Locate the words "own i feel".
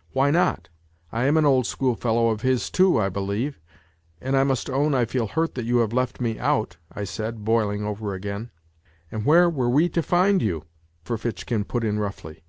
4.70-5.26